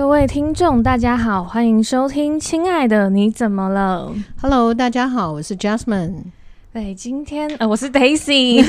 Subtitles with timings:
[0.00, 4.10] 各位听众，大家好，欢迎收听《亲爱的你怎么了》。
[4.40, 6.22] Hello，大家好，我是 Jasmine。
[6.72, 8.64] 对，今天呃，我是 Daisy，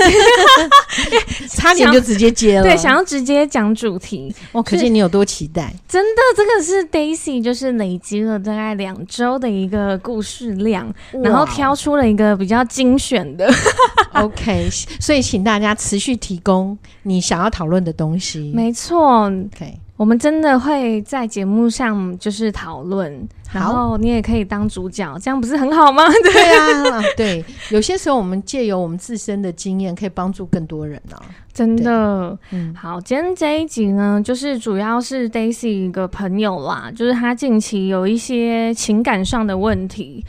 [1.47, 2.63] 差点就直接接了。
[2.63, 5.73] 对，想要直接讲主题，我可见你有多期待。
[5.87, 10.93] 真的，这个是 Daisy，就是累积了大概两周的一个故事量，
[11.23, 13.49] 然后挑出了一个比较精选的。
[14.11, 14.67] OK，
[14.99, 18.51] 所以请大家持续提供你想要讨论的东西。
[18.53, 19.79] 没错，OK。
[20.01, 26.03] 我们真的会在节目上就是讨论，然后你也可以当主角，这样不是很好吗？
[26.25, 31.21] 对，对啊，对，有些时候我们借由我们自身的经验，可以帮助更多人呢、啊。
[31.53, 40.25] 真的，嗯，好，今天这一集呢，就是主要是 Daisy 一个朋友啦，就是他近期有一些情感上的问题。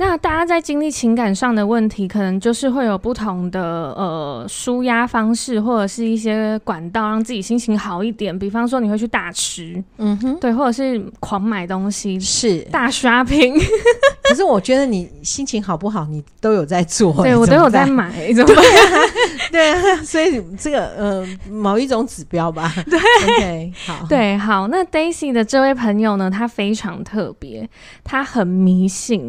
[0.00, 3.60] 那大家在经历情感上的问题，可能就是会有不同的
[3.96, 8.36] 呃舒压方式，或者是一些管道让自己心情好一点。
[8.38, 13.60] 比方说，你会去大吃，嗯哼，对，或者是狂买东西，是大 shopping。
[14.22, 18.64] 可是我觉得你心情好不好，你都有在做，对我都有在买，怎么办？
[19.50, 22.72] 对啊，所以这个呃某一种指标吧。
[22.88, 24.68] 对，OK，好，对，好。
[24.68, 27.68] 那 Daisy 的这位朋友呢，他非常特别，
[28.04, 29.28] 他很迷信。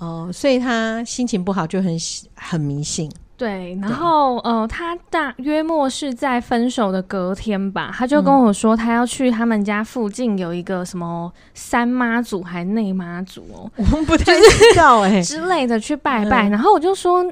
[0.00, 1.96] 哦，所以他心情不好就很
[2.34, 3.10] 很迷信。
[3.36, 16.48] 对，然后呃，他大约莫是在分手的隔天吧，他就跟我说，他要去他们家附近有一个什么三妈祖还内妈祖哦，我们不太知道哎、欸、 之类的去拜拜。
[16.48, 17.24] 嗯、然后我就说，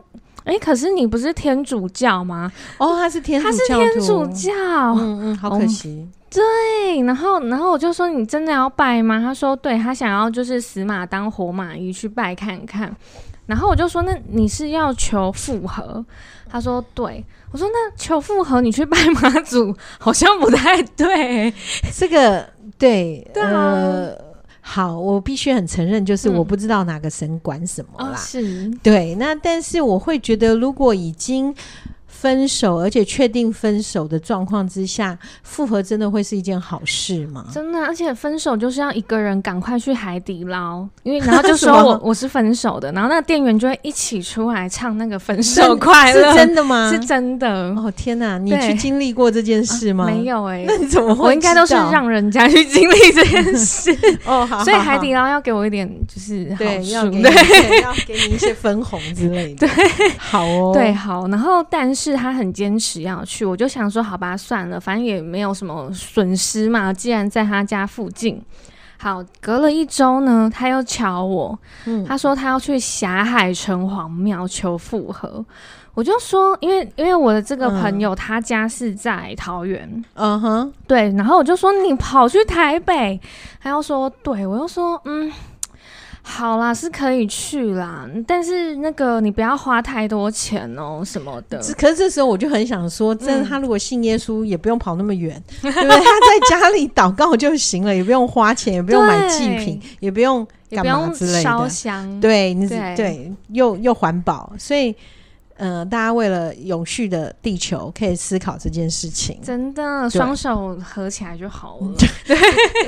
[0.44, 2.52] 哎、欸，可是你不是天主教吗？
[2.78, 4.52] 哦，他是天主教，他是天主教，
[4.94, 6.06] 嗯嗯，好可惜。
[6.28, 9.20] 哦、对，然后然后我就说，你真的要拜吗？
[9.20, 12.94] 他说，对，他想要就是死马当活马医去拜看看。
[13.46, 16.04] 然后我就说：“那你是要求复合？”
[16.50, 21.54] 他说：“对。”我说：“那求复合，你去拜妈祖好像不太对。”
[21.96, 22.44] 这个
[22.76, 24.18] 对， 对啊、呃，
[24.60, 28.08] 好，我必须很承认，就是我不知道哪个神管什么啦。
[28.08, 29.14] 嗯哦、是，对。
[29.14, 31.54] 那但是我会觉得，如果已经。
[32.18, 37.44] 分手，而且确定分手的状况之下，复合真的会是一件好事吗？
[37.52, 46.90] 真的，而且分手就是要一个人赶快去海底捞，因为然后就说我 我是分手的，然后那个店员就会一起出来唱那个分手快乐，是真的吗？
[46.90, 47.46] 是真的。
[47.76, 50.04] 哦天哪，你去经历过这件事吗？
[50.04, 51.26] 啊、没有哎、欸， 那你怎么会？
[51.26, 53.94] 我应该都是让人家去经历这件事
[54.24, 54.46] 哦。
[54.46, 57.20] 好，所以海底捞要给我一点就是好对，要给
[57.82, 59.66] 要给你一些分红之类的。
[59.68, 62.05] 对，好哦，对好，然后但是。
[62.12, 66.92] 是他很坚持要去，我就想说好吧，算了，反正也没有什么损失嘛。
[66.92, 68.40] 既然在他家附近，
[68.98, 75.44] 好，隔了一周呢，他又敲我，嗯，他说他要去霞海城隍庙求复合。
[75.94, 83.20] 我就说，因为因为我的这个朋友他家是在桃园，嗯哼，对，然后我就说你跑去台北，
[83.60, 85.32] 他又说对，我又说嗯。
[86.28, 91.56] 好啦，是可以去啦，但是那个你不要花太多钱哦、喔，什么的。
[91.78, 95.88] 可是这时候我就很想说，真的，他如果信耶稣，也不用跑那么远， 对不对？
[95.88, 101.42] 他在家里祷告就行了，也不用花钱，也不用买祭品，也不用干嘛之类的。
[101.42, 104.94] 烧香，对，你对，对，又又环保，所以。
[105.58, 109.38] 嗯、呃，大家为了永续的地球，可以思考这件事情。
[109.42, 111.94] 真的，双手合起来就好了。
[112.26, 112.36] 对，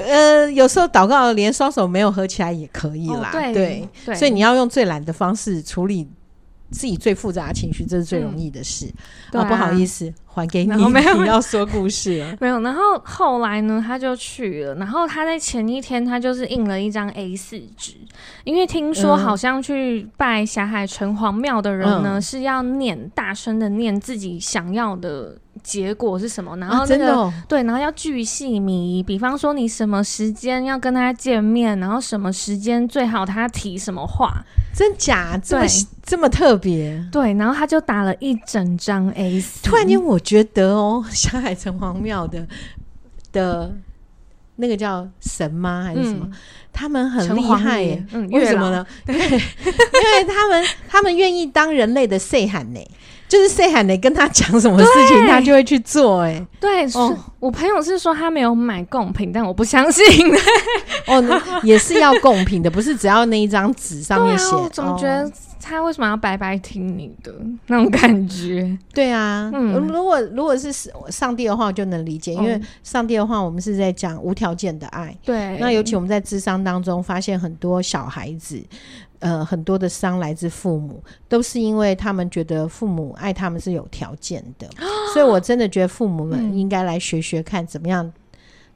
[0.06, 3.30] 呃，有时候祷告连双手没有合起来也可以啦。
[3.30, 6.06] 哦、对，对，对，所以你要用最懒的方式处理
[6.70, 8.86] 自己最复杂的情绪，这是最容易的事。
[9.32, 10.12] 嗯、啊，不好意思。
[10.26, 12.32] 还给你，没有你要说故事了。
[12.40, 14.74] 没有，然后后来呢，他就去了。
[14.76, 17.94] 然后他在前一天，他就是印了一张 A 四纸，
[18.44, 29.02] 因为听说好像去拜霞海城隍庙的人呢，嗯、是要念大声的念自己想要的结果是什么，然后那个、啊真的哦、对，然后要巨细靡遗。
[29.02, 35.36] 比方说，你什么时间要跟他见面，然后什么时间最好他提什么话，真假？
[35.42, 35.66] 这么，
[36.04, 37.04] 这么特别。
[37.10, 39.64] 对，然后他就打了一整张 A 四。
[39.64, 40.16] 突然间我。
[40.28, 42.46] 觉得哦，小海城隍庙的
[43.32, 43.74] 的
[44.56, 45.82] 那个叫神吗？
[45.82, 46.26] 还是什么？
[46.26, 46.32] 嗯、
[46.70, 48.04] 他们很厉害耶！
[48.12, 48.86] 嗯、为什么呢？
[49.06, 52.80] 对， 因为他们他们愿意当人类的撒喊呢，
[53.28, 56.22] 就是谁喊你，跟他讲什么事情，他就会去做。
[56.22, 60.04] 哎，对，哦，我朋友是说他没有买贡品，但我不相信。
[61.06, 61.22] 哦，
[61.62, 64.54] 也是要贡品的，不是只要那一张纸上面写。
[64.56, 65.24] 我总觉得。
[65.24, 67.34] 哦他为什么要白白听你的
[67.66, 68.78] 那种感觉？
[68.94, 70.72] 对啊，嗯，如果如果是
[71.10, 75.14] 上帝的话，我就能理解，因为上帝的话，我们是在讲无条件的爱。
[75.22, 78.62] 对，那尤其我们在智商当中发现很多小孩子，
[79.20, 84.68] 呃，很多的伤来自父母，都是因为他们觉得父母爱他们是有条件的，
[85.12, 88.12] 所以我真的觉得父母们应该来学学看怎么样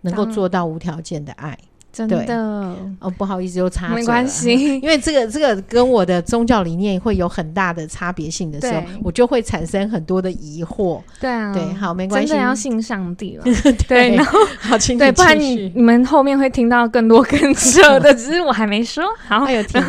[0.00, 1.56] 能够做到无条件的爱。
[1.93, 3.89] 真的哦，不好意思，又插。
[3.91, 11.00] 没关系， 因为这个这个跟我的宗教理念会有很大的差别性的时候，我就会产生很多的疑惑。
[11.21, 13.44] 对啊，对，好，没关系，真的要信上帝了。
[13.87, 19.05] 对，然后 好，请对，不然你你们后面会听到更多更扯的，只是我还没说。
[19.29, 19.83] 好，还有听。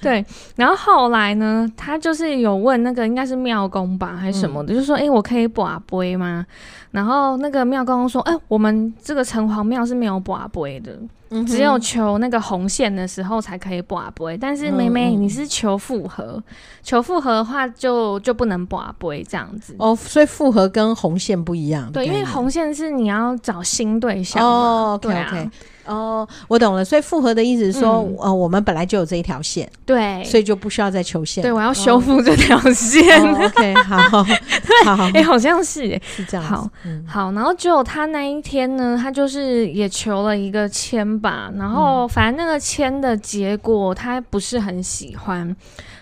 [0.00, 0.24] 对，
[0.56, 6.46] 然后后来呢，他就是有问那个应该是庙公吧，还是什么的，嗯、就说：“哎、欸，我可以跋杯吗？”
[6.94, 10.96] 然后那个庙公说：“哎、欸，我们这个城隍庙是没有拔杯的。”
[11.44, 16.44] 只有求那个红线的时候才可以拔杯，但是妹妹你是求复合，嗯、
[16.80, 21.90] 求复合的话就就不能拔杯这样子哦，所以复合跟红线不一样。
[21.90, 24.96] 对，因为红线是你要找新对象哦。
[25.02, 25.28] 对啊。
[25.32, 25.50] Okay.
[25.86, 26.84] 哦，我懂了。
[26.84, 31.42] 所以复合的意思是说，嗯、呃，我们本来就有这一条线，对，所以就不需要再求线。
[31.42, 33.20] 对，我要修复这条线。
[33.22, 36.44] 哦哦、OK， 好，对，好，哎、欸，好像是，哎，是这样。
[36.44, 45.54] 好，嗯、好，然后只有他那一天呢，他就是也求了一个签吧，然后反正那个签的结果他不是很喜欢。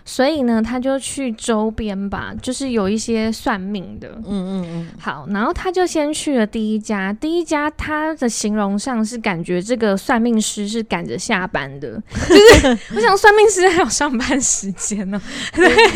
[0.04, 4.88] 所以呢，他就去周边吧，就是有一些算命的，嗯嗯嗯。
[4.98, 15.20] 好，然后他就先去了第一家，第一家他的形容上是感觉这个算命师是赶着下班的， 就是我想算命师还有上班时间呢、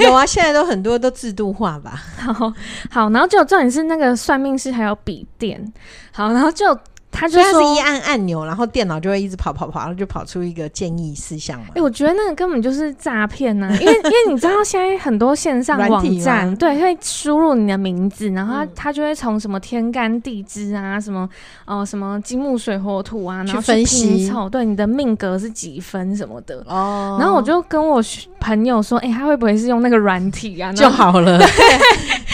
[0.00, 2.02] 有啊，现在都很多都制度化吧。
[2.18, 2.52] 好
[2.90, 5.72] 好，然后就重点是那个算命师还有笔电，
[6.12, 6.78] 好，然后就。
[7.18, 11.68] 他就是一按按钮，然后电脑就会一直跑跑跑，然后就跑出一个建议事项嘛。
[11.70, 13.68] 哎、欸，我觉得那个根本就是诈骗呐！
[13.80, 21.26] 因为 因为你知道现在很多线上网站，对，会输入你的名字，然后他他就会从什么天干地支啊，什么
[21.64, 26.62] 哦、呃、什么金木水火土啊，然后去拼凑，对你的命格是几分什么的。
[26.66, 27.16] 哦。
[27.18, 28.02] 然后我就跟我
[28.38, 30.70] 朋友说，哎、欸，他会不会是用那个软体啊？
[30.74, 31.40] 就好了。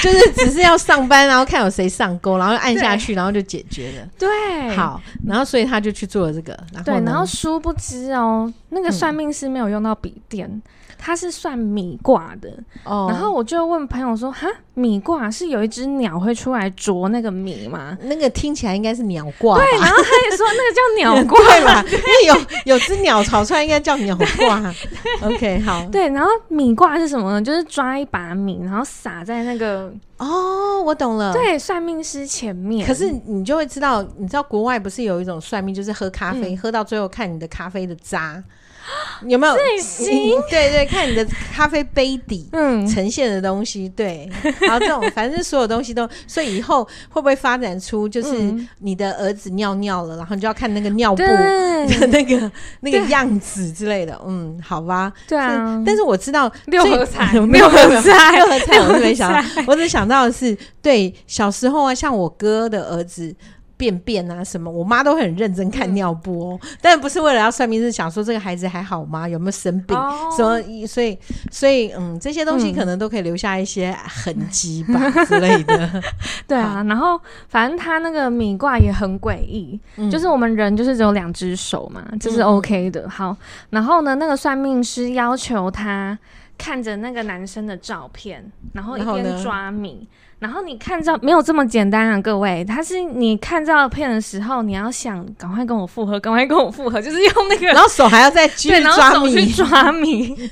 [0.02, 0.12] 对。
[0.12, 4.08] 就是只是要上班，然后看有谁上钩，然后按下去，然后就解决了。
[4.18, 4.28] 对，
[4.76, 6.52] 好，然后所以他就去做了这个。
[6.72, 10.48] 然后对，然后殊不知哦，那个算命师没有用到笔电。
[10.48, 10.62] 嗯
[11.04, 12.48] 他是算米卦的
[12.84, 13.10] ，oh.
[13.10, 17.98] 然后我就问朋友说：“哈，米卦是有一只鸟会出来啄那个米吗？
[18.02, 24.74] 那个听起来应该是鸟卦。”对，然后他也说那个叫 鸟卦吧，因为有有只鸟跑出来，应该叫鸟卦。
[25.26, 25.84] OK，好。
[25.90, 27.42] 对，然后米卦是什么呢？
[27.42, 29.92] 就是抓一把米，然后撒在那个……
[30.18, 31.32] 哦，我懂了。
[31.32, 32.86] 对，算命师前面。
[32.86, 38.40] 可是你就会知道，你知道国外不是有一种算命，就是喝咖啡，嗯、喝到最后看你的咖啡的渣。
[39.26, 39.54] 有没有？
[39.54, 40.40] 最新？
[40.50, 41.24] 对对，看你的
[41.54, 42.86] 咖啡杯底嗯。
[42.86, 44.28] 呈现的东西，对，
[44.60, 52.50] 然后这种 反正所有东西都，所以以后会不会发展出就是你的儿子尿尿了，然后你就要看那个尿布的那个
[52.80, 55.82] 那个样子之类的，嗯，好吧，对啊。
[55.86, 63.34] 但是我知道六合彩，六合彩，六合彩，我是没想到，我只想到的是，对，小时候啊，像我哥的儿子。
[63.82, 69.28] 便便啊什么，我妈都很认真看尿布哦，嗯、但不是为了要算命，是想说这个孩子还好吗？
[69.28, 69.96] 有没有生病？
[69.96, 70.62] 哦、什么？
[70.86, 71.18] 所以，
[71.50, 76.02] 所以，嗯，这些东西可能都可以留下一些痕迹吧、嗯、之类的。
[76.46, 83.10] 对啊，然后反正他那个米卦也很诡异，嗯、就是我们人就是只有两只手嘛，这、就是 OK 的。
[83.10, 83.36] 好，
[83.70, 86.16] 然后呢，那个算命师要求他
[86.56, 89.90] 看着那个男生的照片，然后一边抓米。
[89.92, 100.50] 然后你看照没有这么简单啊，各位，他是你看照片的时候，你要想赶快跟我复合，赶快跟我复合，就是用那个， 然后手还要再抓米，去抓米，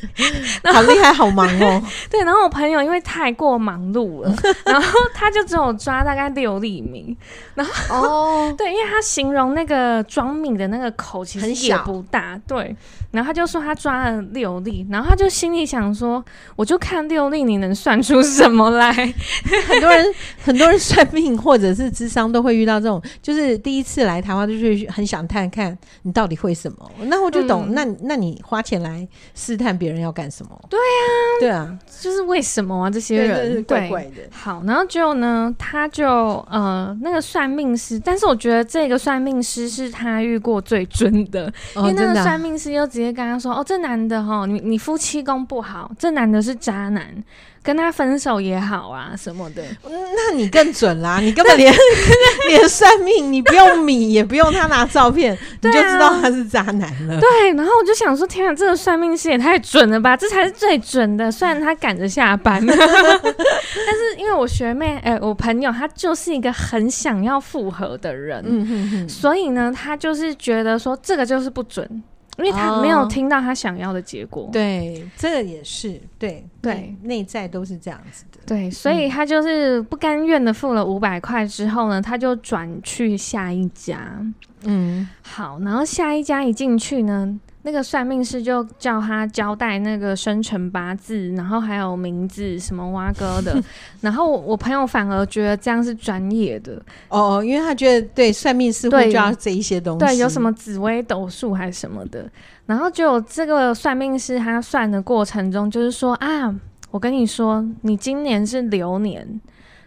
[0.73, 1.82] 好厉害，好忙哦。
[2.11, 7.16] 对，然后我朋友因为太过忙碌了， 然后他就只有抓大概六粒米，
[7.54, 12.75] 然后哦，对，因为他形容那个装米的那个口其实也不大，对，
[13.11, 16.25] 然后他就说他抓了六粒，然后他就心里想说，
[16.57, 18.93] 我就看六粒，你能算出什么来？
[19.67, 20.07] 很多人
[20.45, 26.90] 很多人算命或者是智商都会遇到这种，就是第一次来台湾就是很想探看你到底会什么。
[27.05, 30.61] 那我就懂，嗯、那那你花钱来试探别人要干什么？
[30.69, 31.05] 对、啊，
[31.40, 32.90] 对啊，就是为什么啊？
[32.90, 34.23] 这些人怪怪的。
[34.31, 36.07] 好，然后就呢，他就
[36.50, 47.07] 呃那个算命师，但是我觉得这个算命师是他遇过最准的，哦、因为那个算命师又直接跟他说：“哦，这男的哈，你你夫妻宫不好，这男的是渣男。”
[47.62, 51.21] 跟他分手也好啊，什么的，那你更准啦！
[51.21, 51.71] 你根本连
[52.49, 57.21] 连算命，你不用米，也不用他拿照片， 你就知道他是渣男了。
[57.21, 60.16] 对，然后我就想说，天啊，这个算命师也太准了吧！
[60.16, 61.30] 这才是最准的。
[61.30, 72.02] 虽然他赶着下班，但是因为我学妹，哎、欸，我朋友，他就是一个很想要复合的人，嗯哼哼，所以呢，他就是觉得说这个就是不准。
[72.44, 74.44] 因为他没有听到他想要的结果。
[74.44, 78.38] 哦、对，这个也是对对，内在都是这样子的。
[78.47, 84.20] 对，所以他就是不甘愿的付了五百块之后呢，他就转去下一家。
[84.64, 87.38] 嗯，好，然后下一家一进去呢。
[87.62, 93.62] 那个算命师就叫他交代那个生辰八字，然后还有名字什么蛙哥的，
[94.00, 96.81] 然后我朋友反而觉得这样是专业的。
[97.09, 102.31] 哦，因为他觉得对算命师会就要这一些东西，对，有什么紫微斗数还是什么的，
[102.67, 106.55] 然后就这个算命师他算的过程中就是说啊，
[106.90, 109.40] 我跟你说，你今年是流年。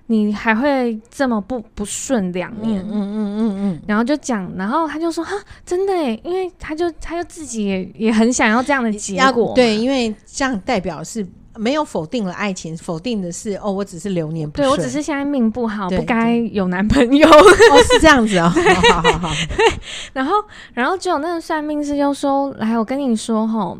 [0.08, 2.82] 你还会这么不不顺两年？
[2.82, 5.34] 嗯嗯嗯嗯，嗯，然后就讲，然后他就说哈，
[5.66, 18.50] 真的诶，因为他就他就自己也也很想要这样的结果，对，因为这样代表是没有否定了爱情，否定的是哦，我只是流年不顺，对我只是现在命不好，不该有男朋友，哦，是这样子哦，
[18.92, 19.66] 好 好好，对，
[20.12, 20.36] 然后
[20.74, 23.78] 然后就有那个算命师就说，来，我跟你说吼，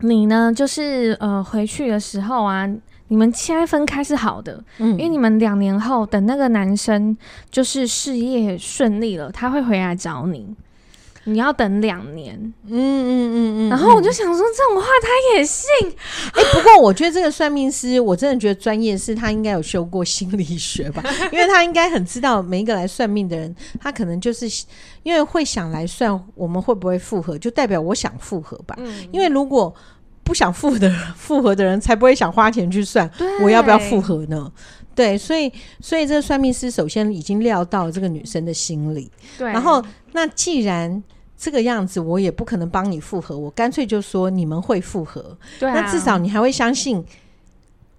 [0.00, 2.68] 你呢就是呃回去的时候啊。
[3.08, 7.16] 你们现在分开是好的，嗯，因为你们两年后等那个男生
[7.50, 10.54] 就是事业顺利了，他会回来找你。
[11.24, 12.34] 你要等两年，
[12.66, 13.68] 嗯嗯嗯嗯。
[13.68, 15.68] 然后我就想说，这种话他也信？
[16.32, 24.46] 哎、欸，不过我觉得这个算命师，我真的觉得专业是他应该有修过心理学吧， 因为他应该很知道每一个来算命的人，他可能就是
[25.02, 28.74] 因为会想来算我们会不会复合，就代表我想复合吧。
[28.78, 29.74] 嗯，因为如果。
[30.28, 33.10] 不想复合的复 合的人才不会想花钱去算
[33.42, 34.52] 我要不要复合呢？
[34.94, 39.50] 对，所以所以这个算命师首先已经料到这个女生的心理，对。
[39.50, 39.82] 然后
[40.12, 41.02] 那既然
[41.34, 45.38] 这个样子，我也不可能帮你复合，我干脆就说你们会复合。
[45.58, 47.02] 对啊，那至少你还会相信，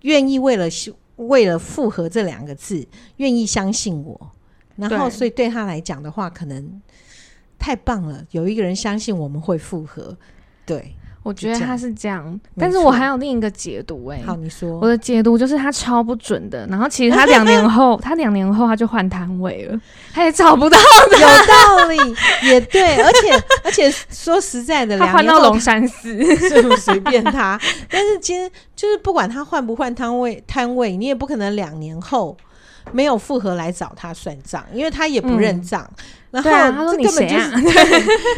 [0.01, 0.67] 愿意为了
[1.15, 4.31] 为了复合这两个字，愿意相信我。
[4.75, 6.79] 然后，所以对他来讲的话，可能
[7.57, 10.15] 太棒了，有一个人相信我们会复合。
[10.63, 10.93] 对。
[11.21, 14.23] 我觉得他是这样，但是我还有另一个解读哎、欸。
[14.23, 14.79] 好，你说。
[14.79, 19.79] 我的解读就是他超不准的，然后其实他两年后，他两年后他就换摊位了，
[20.13, 20.77] 他也找不到
[21.11, 21.17] 的。
[21.19, 22.15] 有道理，
[22.47, 26.17] 也对，而且而且说实在的，他换到龙山寺，
[26.79, 27.59] 随便他。
[27.89, 32.35] 但是今天就是不管他换不换摊位，摊位你也不可能两年后
[32.91, 35.83] 没有复合来找他算账，因为他也不认账。
[35.97, 37.61] 嗯然后、啊、他说：“这根本就是， 啊、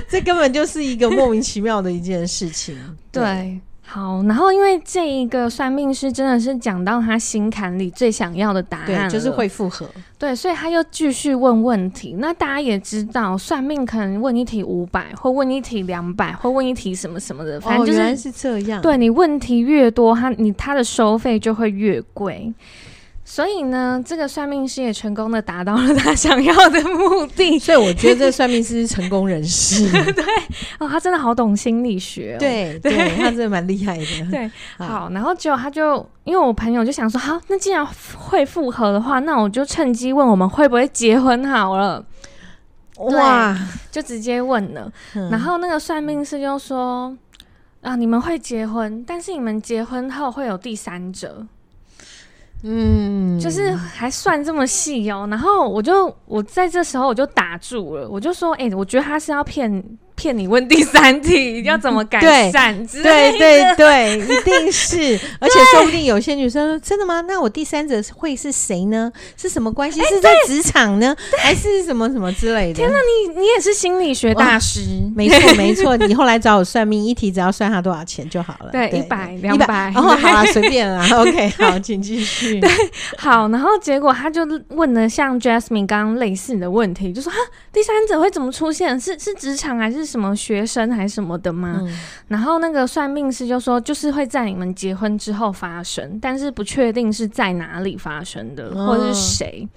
[0.08, 2.74] 这根本就是一个莫名其妙的一件事情。
[3.12, 9.86] 对”对，好，然后因为这一个算命师真的是讲到他心坎里最想要的答案，就是会复合。
[10.17, 12.15] 对，所以他又继续问问题。
[12.17, 18.81] 那大家也知道，算命可能问一题五百，或问一题两百，或问一题什么什么的，反正就是这样。
[18.81, 22.53] 对，你问题越多，他你他的收费就会越贵。
[23.31, 27.57] 所以呢，这个算命师也成功的达到了他想要的目的。
[27.63, 29.89] 所以我觉得这个算命师是成功人士。
[30.11, 30.25] 对
[30.79, 32.39] 哦，他真的好懂心理学、哦。
[32.39, 34.05] 对对，对，他真的蛮厉害的。
[34.29, 42.05] 对，好，然后结果他就因为我朋友就想说，好，那既然会复合的话，那我就趁机问我们会不会结婚好了。
[42.97, 43.57] 哇，
[43.89, 45.29] 就直接问了、嗯。
[45.29, 47.15] 然后那个算命师就说，
[47.79, 51.47] 啊，你们会结婚，但是你们结婚后会有第三者。
[52.63, 59.83] 嗯，就是还算这么细哦，然后我就我在这时候我就打住了，我就说，哎、我觉得他是要骗。
[60.21, 63.37] 骗你问第三题 要怎么改善之类的？
[63.39, 67.21] 对对对，一定是， 而且说不定有些女生说真的吗？
[67.21, 69.11] 那我第三者会是谁呢？
[69.35, 69.99] 是什么关系？
[70.03, 72.75] 是在职场呢，还是什么什么之类的？
[72.75, 74.81] 天哪，你你也是心理学大师？
[75.15, 78.69] 没错没错，你后来找我算命，一题只要算他多少钱就好了。
[78.71, 81.03] 对，一百两百，然后好啊，随便啦。
[81.17, 82.59] OK，好，请继续。
[82.59, 82.69] 对，
[83.17, 87.39] 好，然后结果他就问了像 Jasmine 刚刚类似的问题，就说哈，
[87.73, 88.99] 第三者会怎么出现？
[88.99, 90.10] 是是职场还是？
[90.11, 91.79] 什么学生还是什么的吗？
[91.81, 91.97] 嗯。
[92.27, 99.67] 然后那个算命师就说，就是会在你们结婚之后发生，但是不确定是在哪里发生的，或者是谁。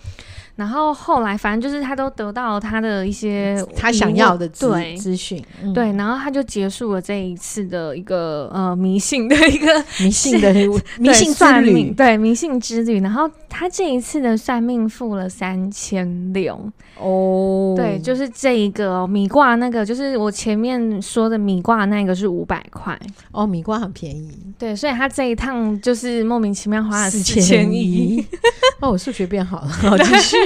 [0.57, 9.67] 然后后来，反正就是他都得到了他的一些他想要的资资讯，对，然后他就结束了这一次的一个呃迷信的一个
[9.99, 10.55] 迷信的
[11.01, 13.01] 迷信算命，对迷信之旅。
[13.01, 22.99] 然后他这一次的算命付了三千六哦，对，就是这一个米卦那个，就是我前面说的米卦那个是五百块
[23.33, 28.25] 哦，米卦很便宜，对，所以他这一趟就是莫名其妙花了四千一。
[28.81, 30.37] 哦，我数学变好了，好继续。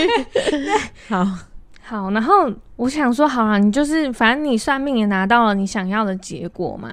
[1.09, 1.27] 好
[1.83, 6.91] 好，然后我想说，好了，你就是反正你算命也拿到了你想要的结果嘛。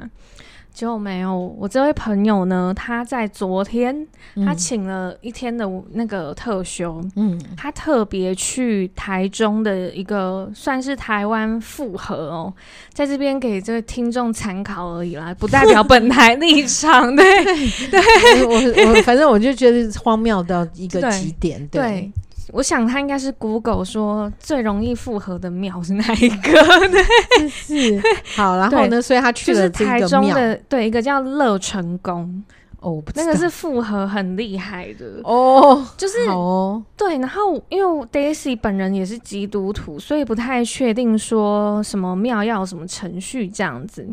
[0.75, 4.05] 结果没有，我这位朋友呢，他在昨天，
[4.45, 12.53] 他请了一天的那个特休，嗯，他特别去台中的一个算是台湾复合哦，
[12.91, 17.23] 在这边给这个听众参考而已啦，不代表本台立场，对。
[17.89, 21.81] 对，我我反正我就觉得荒谬到一个极点，对。
[21.81, 22.11] 对
[22.53, 26.51] 我想他应该是 Google 说最容易复合的庙是哪一个？
[26.89, 28.01] 对，是
[28.35, 32.43] 好，然后呢，所以他去了台中的对，一个叫乐成宫。
[32.85, 37.17] 哦，那个是复合很厉害的哦，就是哦，对。
[37.17, 44.07] 然后因为 Daisy 本人也是基督徒，所以不太确定说什么庙要什么程序这样子。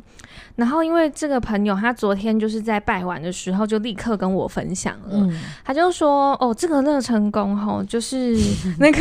[0.57, 8.37] 然后因为这个朋友他昨天就是在拜完的时候就立刻跟我分享了，嗯、他就说：“哦，这个乐成功吼，就是
[8.79, 8.99] 那个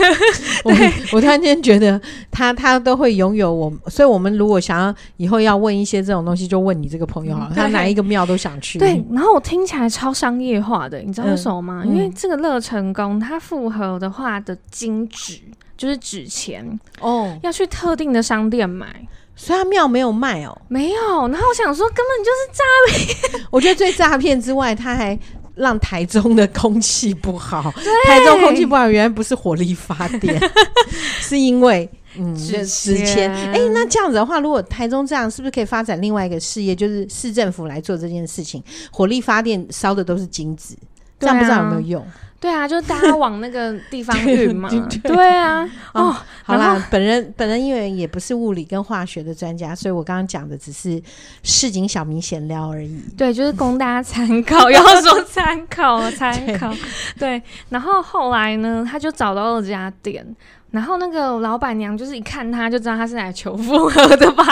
[0.65, 0.71] 我
[1.13, 1.99] 我突然间觉得
[2.29, 8.77] 他他都会拥有我，所以我们如果想要以后要问一些这种东西，就问你这个朋友好了，嗯、他哪一个庙都想去。
[8.77, 9.60] 对，然后我听。
[9.61, 11.83] 听起来超商业化的，你知道为什么吗？
[11.85, 15.39] 嗯、因为这个乐成宫，它复合的话的金纸
[15.77, 18.87] 就是纸钱哦，要去特定的商店买，
[19.35, 21.27] 所以他庙没有卖哦，没有。
[21.27, 23.45] 然后我想说，根本就是诈骗。
[23.51, 25.17] 我觉得最诈骗之外，他还
[25.53, 27.71] 让台中的空气不好。
[28.07, 30.41] 台中空气不好，原来不是火力发电，
[31.21, 31.87] 是因为。
[32.17, 33.31] 嗯，是时迁。
[33.31, 38.63] 哎、欸，那这样子的话，如果台中这样，是不是可以发展另外一个事业，就是市政府来做这件事情？
[38.91, 40.77] 火力发电烧的都是金子，
[41.19, 42.05] 这样不知道有没有用？
[42.39, 44.67] 对啊，就是大家往那个地方 运嘛。
[45.03, 45.63] 对，啊，
[45.93, 50.99] 哦，哦好啦，本人本人因为也不是物理跟化学的专家，所以我刚刚讲的只是
[51.43, 52.99] 市井小民闲聊而已。
[53.15, 56.73] 对，就是供大家参考， 要说参考参 考。
[57.19, 57.39] 对，
[57.69, 60.25] 然后后来呢，他就找到了这家店。
[60.71, 64.43] 然后那个老板娘就是一看他就知道他是来求复合的吧，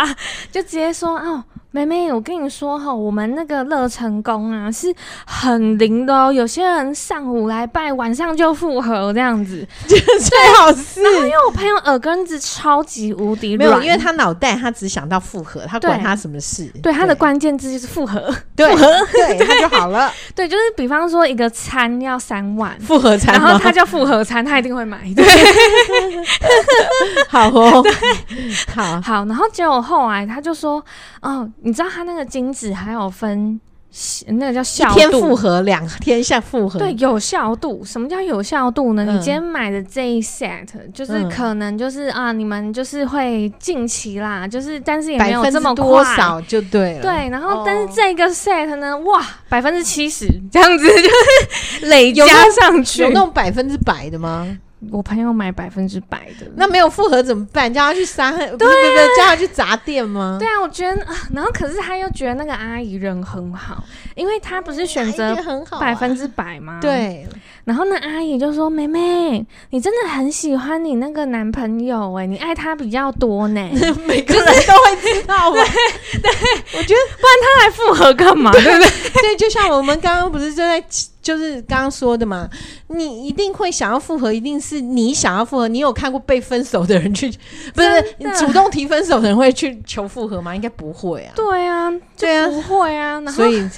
[0.51, 1.43] 就直接说哦。
[1.71, 4.91] 妹妹，我跟你说哈，我们那个乐成功啊是
[5.23, 6.33] 很灵的哦。
[6.33, 9.99] 有些人上午来拜，晚上就复合这样子，最
[10.57, 11.03] 好是。
[11.03, 16.65] 然后因为我朋友耳根子超级无敌软，没有，因为他脑袋他只想到复合，他管他什么事？
[16.81, 18.19] 对，他的关键字就是复合，
[18.57, 20.11] 复合，对，他就好了。
[20.33, 25.01] 对，就是比方说一个餐要三万，复合餐，然后他叫复合餐，他一定会买。
[25.15, 25.23] 对，
[27.29, 27.91] 好哦，对，
[28.73, 29.25] 好好。
[29.25, 30.83] 然后结果后来他就说，
[31.21, 31.49] 哦。
[31.61, 33.59] 你知道他那个精子还有分，
[34.27, 36.79] 那个叫效度，一天复合，两天下复合。
[36.79, 37.83] 对，有效度。
[37.83, 39.05] 什么叫有效度呢？
[39.05, 47.01] 嗯、你今天买的这一 set，就是可能就是、嗯、啊，你们就是会近期啦，就是但是也没有这么多少就对了。
[47.01, 54.47] 对，然后但是这个 set 呢，哦、哇，百分之七十这样子就是累加上去，有那种百分之百的吗？
[54.91, 57.71] 我朋友买百分之百的，那没有复合怎么办？
[57.73, 58.31] 叫他去杀？
[58.31, 60.37] 对对对，叫他去砸店吗？
[60.39, 63.83] 对啊，我觉得，然后可是他又觉得那个阿姨人很好，
[64.15, 65.35] 因为他不是选择
[65.79, 66.79] 百分之百吗？
[66.81, 67.27] 对。
[67.69, 73.61] 然后那阿姨就说：“妹妹，你真的很喜欢你那个男朋友哎，你爱他比较多呢。
[74.07, 75.63] ”每个人都会知道 吗？
[76.19, 76.31] 对，
[76.79, 78.51] 我觉得不然他来复合干嘛？
[78.51, 79.21] 对不对？
[79.21, 80.83] 对，就像我们刚刚不是就在。
[81.21, 82.49] 就是刚刚说的嘛，
[82.87, 85.67] 你一定会想要复合，一定是你想要复合。
[85.67, 87.29] 你有看过被分手的人去，
[87.75, 90.55] 不是你主动提分手的人会去求复合吗？
[90.55, 91.33] 应该不会啊。
[91.35, 93.19] 对啊，对啊，不会啊。
[93.19, 93.69] 然后所以，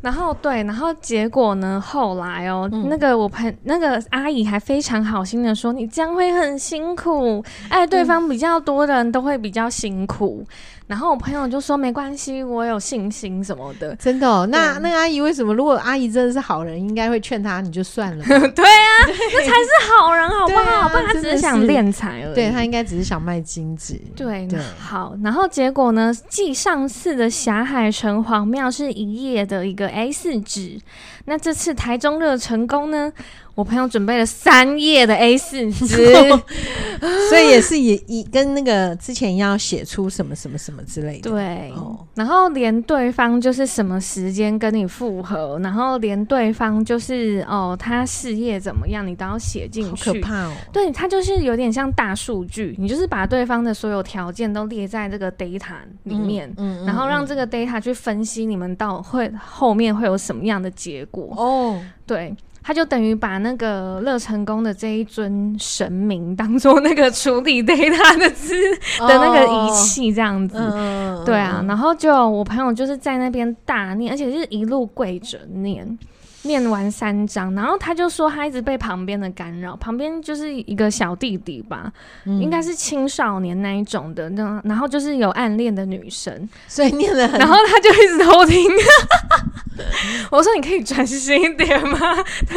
[0.00, 1.82] 然后对，然后结果呢？
[1.84, 10.46] 后来哦，嗯、那个我朋那个阿姨还非常好心的说：“你将会很辛苦，哎对方比较多的人都会比较辛苦。”
[10.88, 14.44] 然后我朋友就说：“没关系，我有信心什么的。”真的哦？
[14.50, 15.54] 那那个阿姨为什么？
[15.54, 18.24] 如果阿姨真的是好人，应该会劝他，你就算了。
[18.24, 20.62] 对啊，对 那才是好人，好不好？
[20.80, 22.34] 啊、不然他只是想敛财而已。
[22.34, 24.00] 对，他应该只是想卖金子。
[24.16, 25.14] 对，对好。
[25.22, 26.12] 然后结果呢？
[26.28, 30.80] 继上次的霞海城隍庙是一页的一个 A 四纸，
[31.28, 33.12] 那这次台中热成功呢？
[33.54, 36.14] 我朋友准备了三页的 A 四纸，
[37.28, 41.28] 所以也是也一跟那个之前一样，写出什么什么什么之类的。
[41.28, 50.12] 对，哦、然后连对方就是什么时间跟你复合，然后连对方就是哦他事业怎么样，你都要写进去。
[50.12, 50.52] 可怕哦！
[50.72, 61.17] 对，他就是有点像大数据，你就是把对方的所有条件都列在这个 data 里面，嗯，嗯，然后让这个 data 去分析你们到会后面会有什么样的结果。
[61.36, 62.34] 哦，对。
[62.60, 68.52] 他就等于把那个乐成功的这一尊神明当做那个处理 data 的资
[68.98, 75.98] 的那个仪器这样子，哦、对啊，然后就我朋友就是在那边大念，而且是一路跪着念。
[76.42, 81.92] 念完三章，然后他就说他一直被旁边的干扰，旁边就是一个小弟弟吧，
[82.24, 88.64] 嗯、应该是青少年那一种的，那然后就是有暗恋的女生，所以念了很，然后他就一直偷听。
[90.30, 91.98] 我说你可以专心一点吗？
[92.48, 92.56] 对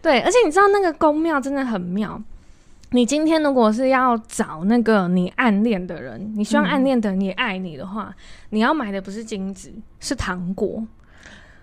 [0.00, 2.20] 对，而且你知道那个宫庙真的很妙。
[2.90, 8.14] 你今天如果是要找那个你暗恋的人，你希望暗恋的人也爱你的话，嗯、
[8.50, 10.84] 你要买的不是金子，是糖果。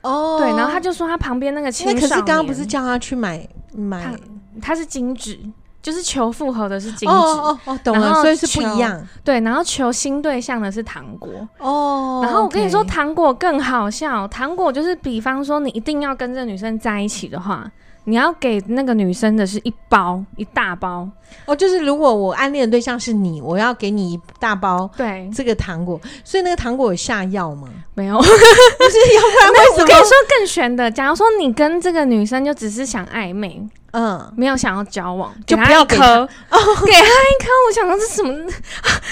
[0.01, 4.15] 哦，对，然后他就说他旁边那个青少年，可是刚刚不是叫他去买买他，
[4.61, 5.39] 他是金纸，
[5.81, 7.15] 就是求复合的是金纸。
[7.15, 9.01] 哦哦哦，懂了，所以是不一样。
[9.23, 11.29] 对，然后求新对象的是糖果。
[11.57, 17.69] 哦，然后我跟你说，糖果更好笑，糖果就是比方说你一定要跟这个女生在一起的话。
[18.09, 21.07] 你要给那个女生的是一包一大包
[21.45, 27.69] 哦，就是如果我暗恋的对象是你，我要给你一大包对这个糖果，所以那个糖果有下药吗？
[27.93, 29.81] 没有， 不是，要不然 为什么？
[29.81, 33.61] 我跟你说更悬的，假如说你跟这个女生就只是想暧昧。
[33.91, 37.49] 嗯，没有想要交往，就不要磕哦， 给他一颗。
[37.67, 38.31] 我想说这是什么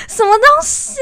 [0.07, 0.99] 什么东西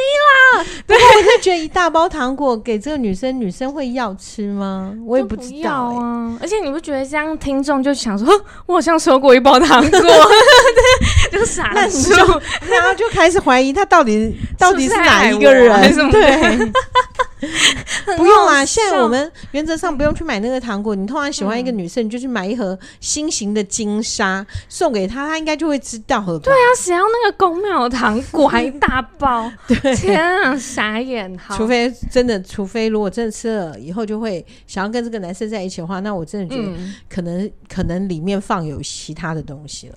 [0.58, 0.66] 啦？
[0.88, 4.94] 对，我就觉得一大包糖果给这个女生，女生会要吃吗？
[5.06, 6.38] 我也不知道啊。
[6.42, 8.28] 而且你不觉得这样听众就想说，
[8.66, 10.02] 我好像收过一包糖果，
[11.32, 12.16] 就傻了，就
[12.68, 16.12] 然后就开始怀疑他到底到底是哪一个人？
[16.12, 16.72] 对。
[18.18, 20.96] 不用啊，现在我们原则上不用去买那个糖果。
[20.96, 26.40] 你突然喜欢一个女生，你就去买一盒心形的金沙送给她，她应该就会知道了。
[26.40, 29.52] 对啊，谁要那个宫庙糖果还一大包？
[29.68, 31.38] 对，天啊，傻眼！
[31.56, 36.72] 除非真的，除非如果真的吃了以后就会想要跟这个男生在一起的话，那我真的觉得
[37.10, 39.96] 可能可能里面放有其他的东西了。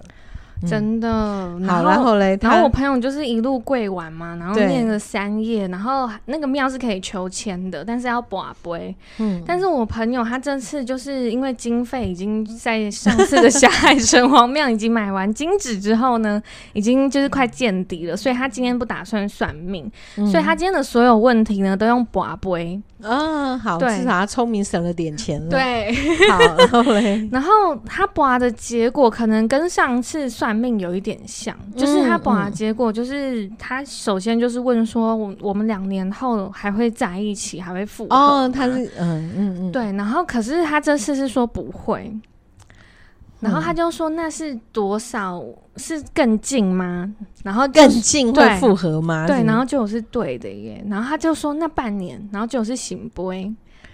[0.67, 8.95] 真的，嗯、好，然后嘞，然后我朋友就是一路跪完嘛，然后念了三页，然后那个庙是可以求签的，但是要卜杯。
[9.19, 16.43] 嗯，但是我朋友他这次就是因为经费已经在上次的霞海城隍庙已经买完金纸之后呢，
[16.73, 22.81] 已经就是快见底了，所以他今天不打算算命，嗯、所以他今天的所有问题呢都用卜杯。
[23.01, 25.49] 嗯、哦，好，对至少他聪明省了点钱了。
[25.49, 25.95] 对，
[26.29, 27.53] 好，然后嘞， 然后
[27.87, 38.17] 他拔的结果可能跟上次算命有一点像，嗯、就是他本来结果就是他首先就是问说，我我们两年后还会在一起，还会复合？
[38.17, 42.13] 哦，他是嗯嗯嗯，对，然后可是他这次是说不会。
[43.41, 45.41] 然后他就说：“那是多少？
[45.77, 47.09] 是更近吗？
[47.45, 49.29] 然后更近会复合吗？
[49.29, 50.85] 对，然后就是对的耶。
[50.89, 53.31] 然后他就说那半年，然后就是行不？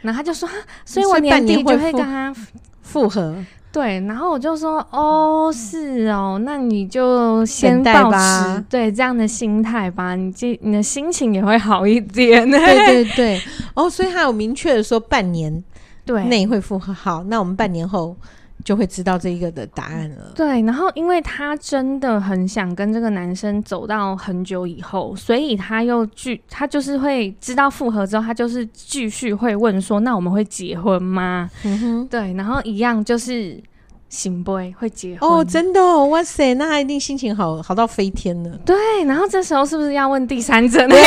[0.00, 0.48] 然后他就说，
[0.86, 2.34] 所以我年底就会跟他
[2.80, 3.36] 复合。
[3.74, 12.46] 对，然后我就说哦，是哦，那你就先保持对这样的心态吧，你这你的心情也会好一点。
[12.48, 13.40] 对对对，
[13.74, 15.64] 哦，所以他有明确的说半年
[16.04, 16.92] 对内会复合。
[16.92, 18.16] 好，那我们半年后。”
[18.64, 20.32] 就会知道这一个的答案了。
[20.34, 33.62] 对，然后因为他真的很想跟这个男生走到很久以后，所以他又继他就是会知道复合之后，他就是继续会问说：“那我们会结婚吗？”嗯哼，对，然后一样就是
[34.08, 38.58] 行不会结婚哦，真的哦，哇塞，那他一定心情好好到飞天了。
[38.64, 40.88] 对，然后这时候是不是要问第三者？
[40.88, 40.98] 对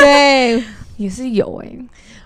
[0.00, 0.64] 对，
[0.98, 1.78] 也是有哎、欸。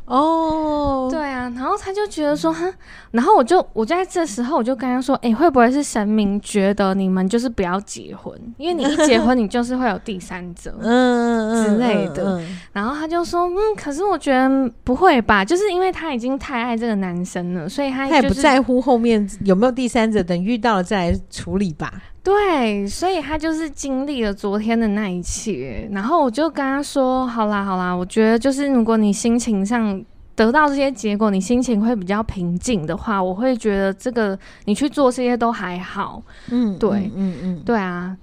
[0.06, 2.72] 哦，oh, 对啊，然后他就觉得说，哼，
[3.10, 12.40] 然后我就我就在这时候我就跟他说，哎，会不会是神明觉得你们就是不要结婚，因为你一结婚， 你就是会有第三者，嗯之类的。
[12.72, 21.92] 然后他就说，嗯，可是我觉得不会吧，就是因为他已经太爱这个男生了，所以他、就是、他也不在乎后面有没有第三者，等遇到了再来处理吧。
[22.26, 38.16] 对，所以他就是经历了昨天的那一切，然后我就跟他说：“好啦，好啦，我觉得就是如果你心情上得到这些结果，你心情会比较平静的话，我会觉得这个你去做这些都还好。”嗯，对，嗯嗯，嗯对啊，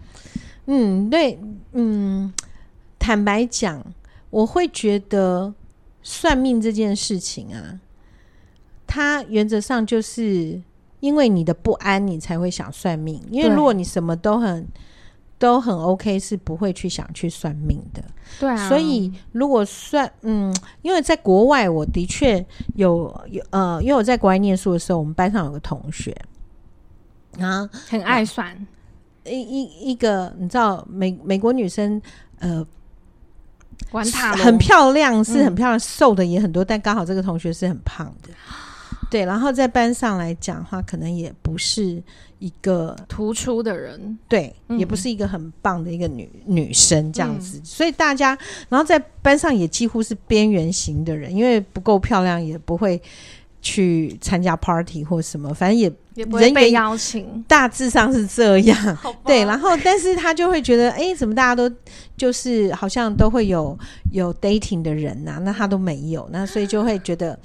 [0.66, 1.40] 嗯对，
[1.72, 2.34] 嗯，
[3.00, 3.82] 坦白讲，
[4.30, 5.54] 我会觉得
[6.02, 7.80] 算命这件事情啊，
[8.86, 10.62] 它原则上就是。
[11.04, 13.22] 因为你的不安，你才会想算命。
[13.30, 14.66] 因为如果你什么都很
[15.38, 18.02] 都很 OK，是不会去想去算命的。
[18.40, 18.70] 对啊。
[18.70, 26.16] 所以如果算，嗯，因为在国外，我的确有有呃，因为我在国外念书的时候，我们班上有个同学
[27.38, 28.66] 啊，很爱算。
[29.26, 32.02] 一一一个，你知道美美国女生
[32.40, 32.66] 呃，
[33.92, 38.30] 玩塔很漂亮，是很漂亮，嗯、瘦的也很多，但刚好这个同学是很胖的。
[39.14, 42.02] 对，然后在班上来讲的话，可能也不是
[42.40, 48.36] 一个突出的人，对，嗯、也不是一个很棒的一个女女生这样子，嗯、所以大家，
[48.70, 53.00] 然后在班上也几乎是边缘型的人，因为不够漂亮，也不会
[53.62, 58.98] 去参加 party 或什么，反正也也不会被邀请， 大致上是这样。
[59.28, 61.72] 对，然后但是他就会觉得，哎、欸，怎么大家都
[62.18, 63.78] 就是好像都会有
[64.12, 67.38] 有 dating 的人呐、啊，那他都没有，那所以就会觉得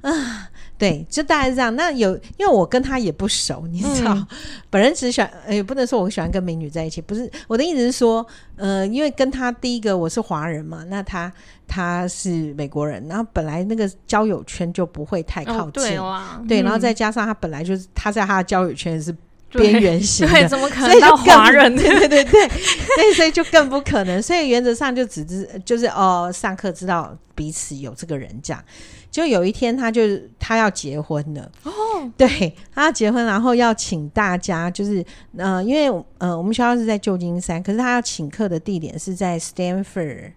[0.00, 0.48] 啊。
[0.80, 1.76] 对，就大概是这样。
[1.76, 4.26] 那有，因为我跟他也不熟，你知道，嗯、
[4.70, 11.30] 本人只喜欢，也、欸、不能说我喜欢跟美女在一起，不是我的意思是说，呃，因为跟他第一个我是华人嘛，那他
[11.68, 19.14] 他是美国人，然后本来那个交友圈就不会太靠近，哦、对，然后再加上他本来就是他在他的交友圈是
[19.58, 21.74] 边缘型的，对，怎么可能到华人？
[21.76, 28.62] 对对对对，所以 所以就更不可能，所以原则上就只知就是哦，上课知道彼此有这个人这样。
[29.10, 30.02] 就有一天，他就
[30.38, 31.72] 他要结婚了哦，
[32.16, 35.04] 对，他要结婚，然后要请大家，就是
[35.36, 40.30] 呃，因为呃，我们学校是在旧金山，可是他要请客的地点是在 Stanford，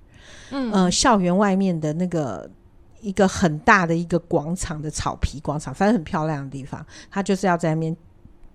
[0.50, 2.50] 嗯，呃，校园外面的那个
[3.00, 7.96] 一个很大的一个广场的草皮广场，反正很漂亮的地方，他就是要在那边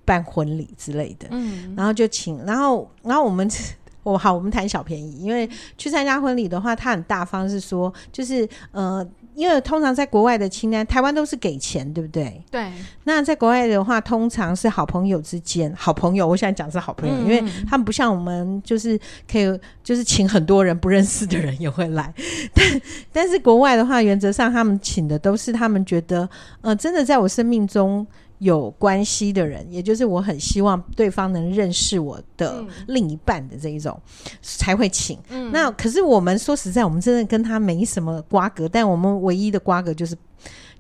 [0.09, 3.47] 办婚礼之类的，嗯，然后就请，然后然后我们
[4.03, 9.07] 我好，我们谈小便宜，因为去参加婚礼的话，他很大方，是说就是呃。
[9.35, 12.43] 因为通常在国外的清单，台湾都是给钱，对不对？
[12.51, 12.73] 对。
[13.05, 16.27] 那在国外的话，通常是好朋友之间，好朋友。
[16.27, 17.41] 我现在讲是好朋友，嗯，因为
[17.71, 18.99] 他们不像我们，就是
[19.31, 22.13] 可以，就是请很多人不认识的人也会来。
[22.53, 26.29] 但但是国外的话，原则上他们请的都是他们觉得，
[26.61, 28.05] 呃，真的在我生命中。
[28.39, 35.19] 有关系的人，也就是我很希望对方能认识我的另一半的这一种，嗯、才会请。
[35.31, 40.17] 嗯、那可是我们说实在，我们真的跟他没什么瓜葛，但我们唯一的瓜葛就是。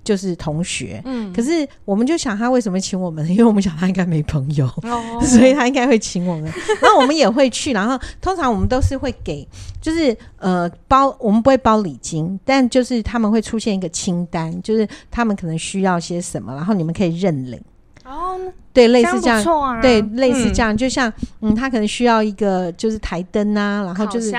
[0.08, 3.22] 就是同学，嗯，可是我们就想他为什么请我们？
[3.28, 6.44] 因为我们想他应该没朋友，哦， 所以他应该会请我们。
[6.80, 9.46] 然后我们也会去，然后通常我们都是会给，
[9.82, 17.60] 就是呃包，我们不会包礼金，但就是他们会出现一个清单，就是他们可能需要些什么，然后你们可以认领。
[18.08, 18.40] 哦，
[18.72, 24.32] 对，类似这样，对，类似这样，嗯、就像嗯，他可能需要一个就是台灯啊，然后就是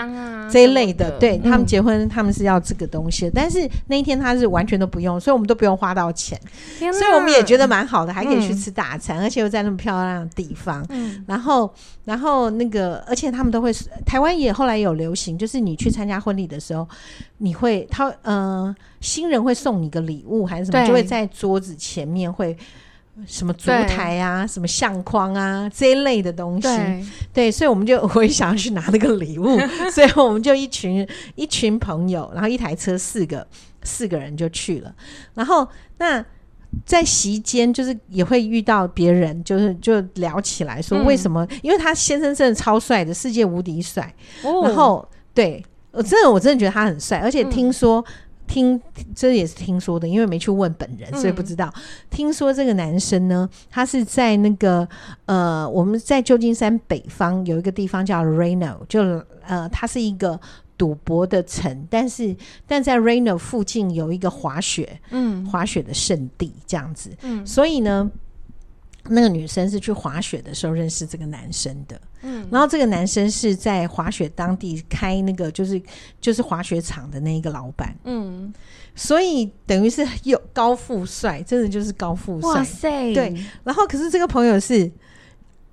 [0.51, 1.19] 这一类的，的。
[1.19, 6.39] 对、嗯、他们结婚，他们是要这个东西的，但是那一天他是完全都不用，所以我们都不用花到钱，
[6.79, 11.71] 所以我们也觉得蛮好的，还可以去吃大餐，嗯、而且又在那么漂亮的地方，嗯，然后
[12.05, 13.71] 然后那个，而且他们都会，
[14.03, 16.87] 台湾也后来有流行，就是你去参加婚礼的时候，
[17.37, 22.57] 你会他嗯、呃，新人会送你个礼物还是什么，就会在桌子前面会。
[23.25, 29.59] 什么烛台啊，什么相框啊，这一类的东西，对，对，所以我们就我也想要去拿那个礼物，
[29.91, 33.45] 所以我们就一群一群朋友，然后一台车四个
[33.83, 34.93] 四个人就去了，
[35.33, 36.23] 然后那
[36.85, 41.45] 在席间就是也会遇到别人，就是就聊起来说为什么？
[41.45, 48.03] 嗯、因为他先生真的超帅的，世界无敌帅，哦、然后对我真的我真的觉得他很帅，而且听说。
[48.49, 48.81] 嗯听，
[49.15, 51.71] 这也是听说的，因为没去问本人，所以不知道。
[51.75, 54.87] 嗯、听说这个男生呢，他是在那个
[55.25, 60.39] 呃，我们在旧金山北方有一个地方叫 Reno，就呃，它是一个
[60.77, 62.35] 赌博的城，但是
[62.65, 68.09] 但在 Reno 附近有一个滑雪，嗯，滑雪的圣地这样子，嗯，所以呢。
[69.09, 75.81] 那个女生是去滑雪的时候认识这个男生的，嗯，然后这个男生是在滑雪当地开那个就是
[76.21, 78.53] 就是滑雪场的那一个老板，嗯，
[78.95, 83.35] 所以等于是有高富帅，真的就是高富帅，哇塞，对。
[83.63, 84.91] 然后可是这个朋友是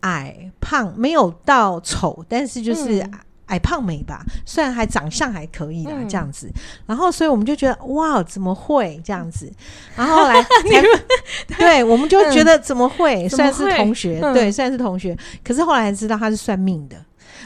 [0.00, 3.08] 矮胖，没有到丑，但是就是。
[3.46, 6.50] 嗯矮胖美吧，虽然还长相还可以啦，嗯、这样子，
[6.84, 9.48] 然后所以我们就觉得哇，怎么会这样子？
[9.94, 10.42] 然后后来
[11.48, 13.28] 才对，我们就觉得怎么会？
[13.28, 16.96] 虽然是同学，嗯、对，虽然是同学，可是后来才知道他是算命的。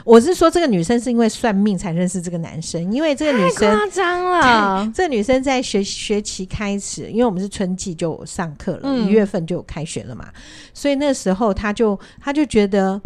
[0.03, 4.91] 我是说，这个女生是因为算命才认识这个男生，因为这个女生太夸张了。
[4.97, 10.29] 这个女生在学学期开始，因为我们是春季就上课了，一、嗯、月份就有开学了嘛，
[10.73, 12.99] 所以那时候她就她就觉得。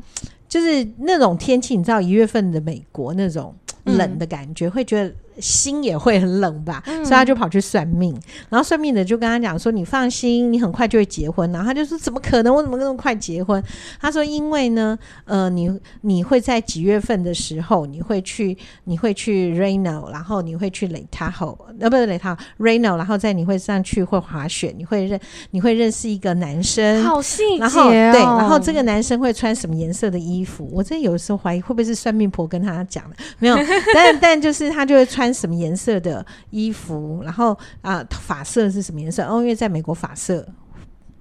[0.54, 3.52] 就是那种天气，你知道一月份的美国那种
[3.86, 5.12] 冷的感觉，嗯、会觉得。
[5.38, 8.14] 心也会很冷吧，嗯、所以他就跑去算命，
[8.48, 12.54] 然后算命的就跟他讲说：“你放心，你很快就会结婚。”然后他就说：“怎么可能？
[12.54, 13.62] 我怎么那么快结婚？”
[14.00, 15.70] 他说：“因为呢，呃，你
[16.02, 25.18] 你会在几月份的时候，你会去，你会去 Reno，然后你会去 Lake Tahoe，呃，不是 Lake Tahoe，Reno，然后在你会上去会滑雪，你会认
[25.50, 27.66] 你会认识一个男生，好细节哦。
[27.66, 30.68] 然后对，然后这个男生会穿什么颜色的衣服？
[30.72, 33.56] 我真的有时候怀疑会不会是算命婆跟他讲的，没有，
[33.92, 35.23] 但但就是他就会穿。
[35.24, 39.24] 穿什么颜色的衣服，然后啊，发色是什么颜色？
[39.24, 40.46] 哦，因为在美国发色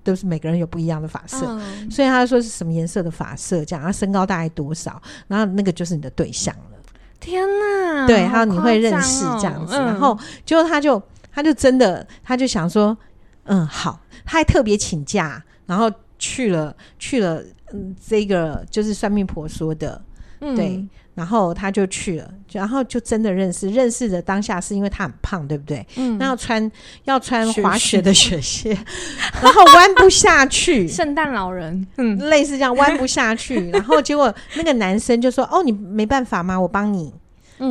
[0.04, 6.78] 都是每个人有不一样的发色，嗯、所以他说是什么颜色的发色，这样，他身高大概多少，然后那个就是你的对象了。
[7.22, 9.80] 天哪，对，还有你会认识这样子，哦。
[9.80, 12.98] 嗯、然后结果他就他就真的他就想说，
[13.46, 15.90] 嗯，好，他还特别请假，然后
[16.20, 20.02] 去了去了，嗯，这个就是算命婆说的，
[20.42, 20.86] 嗯、对。
[21.16, 25.86] 然后他就去了，然后就真的认识，认识的当下是因为他很胖，对不对？
[25.96, 26.18] 嗯。
[26.18, 26.72] 那要穿
[27.04, 28.78] 要穿滑雪的雪鞋，
[29.42, 30.88] 然后弯不下去。
[30.90, 33.70] 圣诞老人，嗯，类似这样弯不下去。
[33.70, 36.60] 然后结果那个男生就说：“哦，你没办法吗？
[36.60, 37.14] 我帮你。”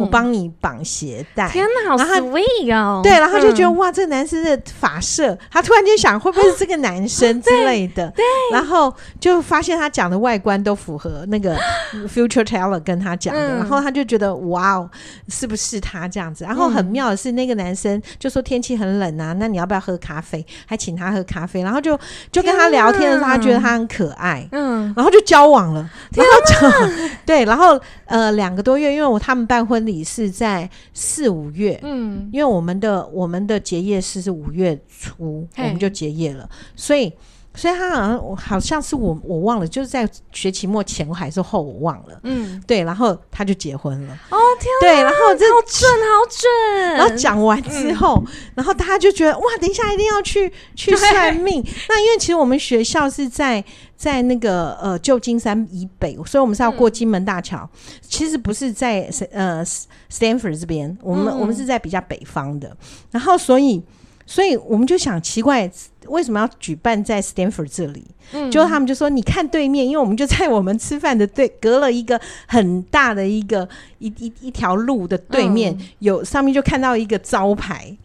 [0.01, 3.01] 我帮你绑鞋带，天哪，好 sweet 哦！
[3.03, 8.11] 对，然后就觉得哇，这个男生的发色，他突然间想，会不会是这个男生之类的？
[8.17, 11.57] 对，然后就发现他讲的外观都符合那个
[12.09, 14.91] future teller 跟他讲的，然后他就觉得哇哦，
[15.29, 16.45] 是不是他这样子？
[16.45, 20.45] 然后很妙的是，那个男生就说天气很冷啊，那你要不要喝咖啡？
[20.65, 21.99] 还请他喝咖啡，然后就
[22.31, 29.82] 就跟他聊天的时候，他觉得他很可爱，嗯，然后就交往了，然后就对，然后呃两个多月，因为我他们办婚。
[29.87, 37.13] 礼是在四五月，嗯，因为我们的我们的结业式是五月初，我们就结业了，所以。
[37.55, 44.15] 所以他好像好像是我我忘了，就是在学期末前还是后我忘了，嗯，对，然后他就结婚了。
[44.31, 46.95] 哦天，对，然后这好准好准。
[46.95, 51.63] 然后讲完之后，嗯、然后大家就觉得哇，等一下一定要去去算命。
[51.91, 53.63] 那因为其实我们学校是在
[54.03, 57.59] 在那个呃旧金山以北，所以我们是要过金门大桥。
[57.73, 59.65] 嗯、其实不是在呃
[60.11, 62.77] Stanford 这边，我们、嗯、我们是在比较北方的。
[63.13, 63.81] 然后所以
[64.27, 65.71] 所以我们就想奇怪。
[66.09, 68.05] 为什么要举办在 Stanford 这里？
[68.33, 73.69] 嗯，就他们就说，你看对面，因为我们就在我们吃饭的对，隔了一个很大的一个
[74.01, 77.97] 一一一条路的对面，嗯、有上面就看到一个招牌。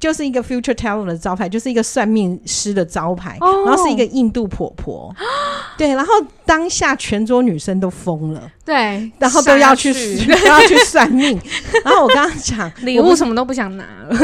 [0.00, 5.12] 就是一个 future teller 的招牌，就是一个算命师的招牌，哦、然后是一个印度婆婆，
[5.76, 6.12] 对，然后
[6.46, 10.24] 当下全桌女生都疯了，对，然后都要去，去。
[10.38, 11.36] 都要去算命，
[11.84, 14.16] 然后我刚刚讲礼物什么都不想拿了，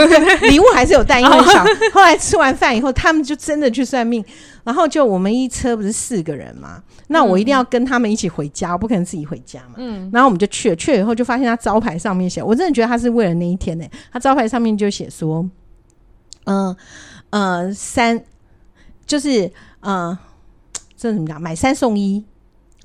[0.42, 1.64] 礼物还是有带，因为小。
[1.92, 4.24] 后来吃完饭以后，他们就真的去算命，
[4.62, 15.44] 然后就我们一车不是四个人嘛，那我一定要跟他们一起回家，我不可能自己回家嘛，嗯，然后我们就去了，去了以后就发现他招牌上面写，我真的觉得他是为了那一天呢、欸，他招牌上面就写说。
[16.44, 16.76] 嗯
[17.30, 18.22] 呃三
[19.06, 20.16] 就是呃
[20.96, 21.40] 这怎么讲？
[21.40, 22.24] 买三送一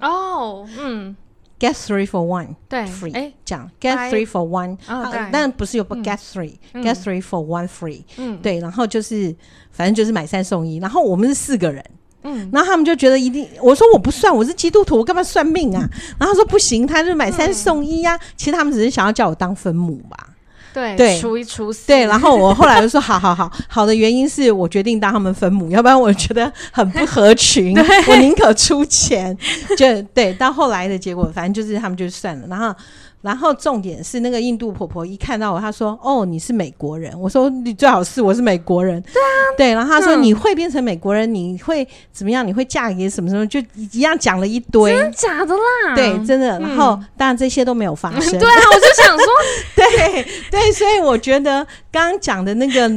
[0.02, 1.16] 哦，嗯
[1.60, 9.36] ，get three for one，对，free，哎，讲 get three for one，啊但不是有不 get three，get three for one free，嗯，对，然后就是
[9.72, 11.84] 反正就是买三送一，然后我们是四个人，
[12.24, 15.82] 嗯，然后他们就觉得一定，我说我不算，我是基督徒，我干嘛算命啊？
[16.20, 18.20] 然后他说不行，他就买三送一呀。
[18.36, 20.30] 其实他们只是想要叫我当分母吧。
[20.74, 21.88] 对对，除一除四。
[21.88, 27.78] 对，然后我后来就说，好好好，好的原因是我决定当他们分母，要不然我觉得很不合群，
[28.08, 29.38] 我宁可出钱。
[29.78, 32.76] 就对，到后来的结果，反正就是他们就算了，然后。
[33.22, 39.74] 然后重点是那个印度婆婆一看到我，她说：“哦，你是美国人。”我说：“你最好是我是美国人。”对啊，对。
[39.74, 41.32] 然后她说：“你会变成美国人？
[41.34, 42.48] 你会怎么样？
[42.48, 43.46] 你会嫁给什么什么？
[43.48, 45.96] 就一样讲了一堆，真的假的啦？
[45.96, 46.60] 对，真的。
[46.60, 48.32] 然后当然这些都没有发生。
[48.40, 49.28] 对啊，我就想说，
[49.76, 52.88] 对对，所以我觉得刚刚讲的那个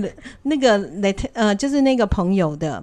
[0.43, 0.81] 那个
[1.33, 2.83] 呃，就是那个朋友的。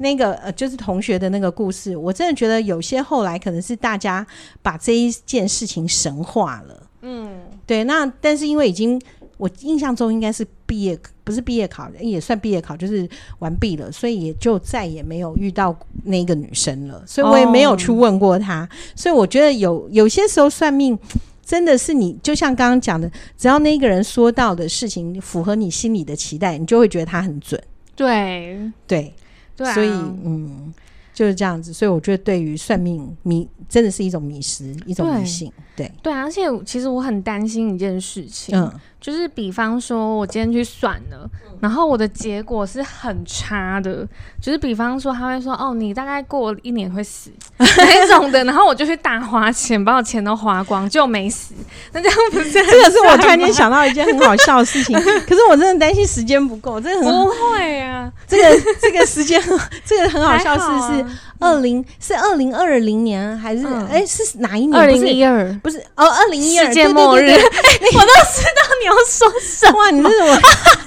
[0.00, 4.26] 那个呃，就是同学的那个故事，我真的觉得有些后来可能是大家
[4.62, 6.86] 把这一件事情神化了。
[7.02, 7.84] 嗯，对。
[7.84, 9.00] 那但是因为已经
[9.36, 13.06] 我印象中应该是毕业，不是毕业考，也算毕业考，就是
[13.40, 17.02] 完毕了，所以也就再也没有遇到那个女生了。
[17.06, 18.62] 所以我也没有去问过她。
[18.62, 20.98] 哦、所以我觉得有有些时候算命
[21.44, 27.62] 真的是你，就像刚刚讲的，只要那个人说到的事情符合你心里的期待，你就会觉得他很准。
[27.94, 29.12] 对对。
[29.60, 30.72] 对所以，嗯，
[31.12, 31.72] 就是这样子。
[31.72, 35.52] 所以，我觉得对于算命迷，真的是一种迷失，一种迷信。
[35.80, 38.58] 对对，对，而且其实我很担心一件事情。
[38.58, 38.72] 嗯。
[39.00, 41.26] 就是比方说，我今天去算了，
[41.58, 44.06] 然后我的结果是很差的。
[44.42, 51.54] 就是比方说，他会说：“哦，你大概过一年会死 那种的。”然后我就去大花钱，把我钱都花光，就没死。
[51.92, 52.50] 那这样不是？
[52.52, 54.94] 这个是我突然间想到一件很好笑的事情。
[55.26, 58.12] 可是我真的担心时间不够，真的很不会啊。
[58.28, 59.42] 这个这个时间，
[59.86, 61.06] 这个很好笑的是是
[61.40, 64.78] 二零是二零二零年还是哎是哪一年？
[64.78, 67.24] 二零一二不是哦，二零一二世界末日。
[67.32, 68.90] 我都知道你。
[68.90, 69.78] 要说什么？
[69.78, 70.40] 哇，你是什么？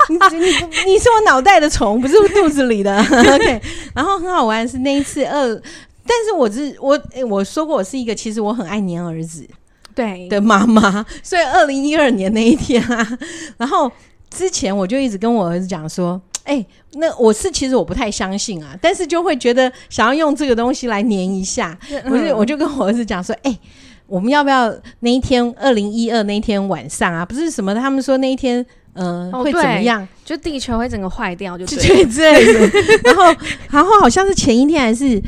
[0.10, 3.00] 你你你是我脑袋的虫，不是肚子里的。
[3.00, 3.62] OK，
[3.96, 5.62] 然后很好玩是那一次二，
[6.06, 9.48] 但是我是我、欸、我说过我是一个其实我很爱黏儿子
[9.96, 13.18] 对的妈妈，所以二零一二年那一天啊，
[13.58, 13.90] 然后
[14.30, 21.78] 之前我就一直跟我儿子讲说，哎、欸，那我是其实我不太相信啊，但是就会觉得想要用这个东西来粘一下，
[22.10, 23.60] 我就我就跟我儿子讲说，哎、欸。
[24.06, 27.26] 我们要不要那一天二零一二那一天晚上啊？
[27.26, 27.74] 不是什么？
[27.74, 28.64] 他们说那一天
[28.94, 30.08] 嗯、呃哦、会怎么样？
[30.24, 33.02] 就地球会整个坏掉就，就对对对。
[33.06, 33.24] 然后
[33.72, 35.20] 然后好像是前一天还是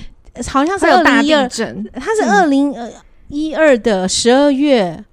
[0.47, 1.49] 好像是二零一二，
[1.93, 2.76] 它是二零
[3.30, 5.03] 一二的十二月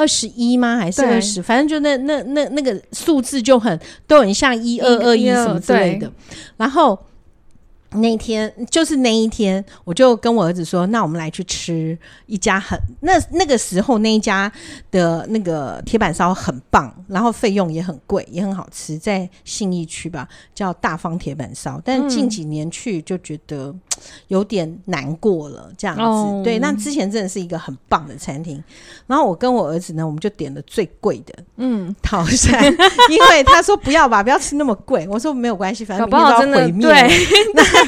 [0.00, 0.78] 二十一吗？
[0.78, 1.42] 还是二十？
[1.42, 6.10] 反正就那那那那个数字就很都很像一二二一什么之类的。
[6.56, 6.98] 然后。
[7.92, 14.50] 那一天就是那一天，我就跟我儿子说：“那我们来去吃一家很那那个时候那一家
[14.90, 21.80] 的那个铁板烧很棒，然后费用也很贵，也很好吃，在信义区吧，叫大方铁板烧。
[21.84, 23.74] 但近几年去就觉得
[24.28, 26.02] 有点难过了，这样子。
[26.02, 28.62] 嗯、对，那之前真的是一个很棒的餐厅。
[29.08, 32.64] 然后我跟我儿子呢，我们就点了最贵的，嗯，陶山，
[33.10, 35.08] 因为他说不要吧，不要吃那么贵。
[35.08, 36.88] 我说没有关系，反正明天都要毁灭。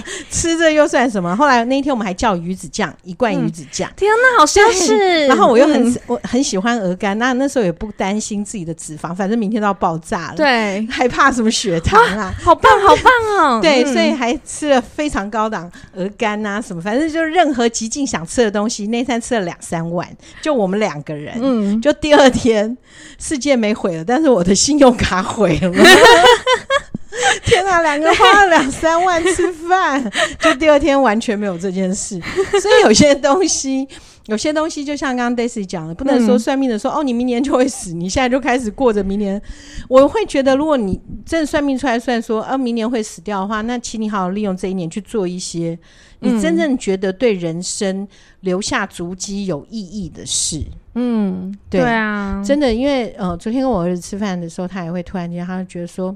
[0.31, 1.35] 吃这又算什么？
[1.37, 3.91] 后来那一天我们还叫鱼子酱，一罐鱼子酱。
[3.97, 5.27] 天哪，好像是。
[5.27, 10.37] 然后我又很、嗯、我很喜欢鹅肝，那那时候也不担心自己的脂肪，反正明天都要爆炸了。
[10.37, 12.33] 对，还怕什么血糖啊？
[12.43, 13.61] 好棒， 好棒哦！
[13.63, 18.87] 对，所以还吃了非常高档鹅肝啊什么，反正就是任何极尽想吃的东西。
[18.89, 20.09] 那餐吃了两三碗，
[20.41, 21.39] 就我们两个人。
[21.41, 22.77] 嗯，就第二天
[23.19, 25.73] 世界没毁了，但是我的信用卡毁了。
[27.45, 30.03] 天哪，两个花了两三万吃饭，
[30.39, 32.21] 就第二天完全没有这件事。
[32.61, 33.87] 所以有些东西，
[34.27, 39.41] 有些东西就像刚刚 Daisy 讲的，不能说算命的说、嗯、哦，你明年就会死，你现在就开始过着明年。
[39.89, 45.79] 我会觉得，如果你真的算命出来算说，哦，明年会死掉的话，那请你好好利用这一年去做一些
[46.21, 48.07] 你真正觉得对人生
[48.41, 50.63] 留下足迹有意义的事。
[50.95, 56.15] 嗯，对，对啊，真的，因为呃，昨天跟我儿子吃饭的时候，他也会突然间，他就觉得说。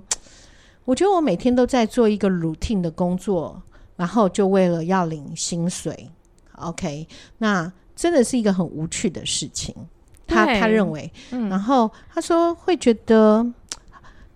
[0.87, 3.61] 我觉得我每天都在做一个 routine 的工作，
[3.97, 6.09] 然后就为了要领薪水。
[6.53, 7.07] OK，
[7.37, 9.75] 那真的是一个很无趣的事情。
[10.27, 13.47] 他他认为，嗯，然后他说会觉得，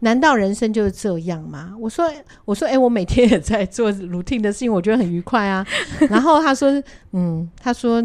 [0.01, 1.75] 难道人生就是这样吗？
[1.81, 2.13] 我说
[2.45, 5.67] 我说，哎，我每天也在做 routine 的事情，我觉得很愉快啊。
[6.11, 6.71] 然后他说，
[7.13, 8.05] 嗯，他说。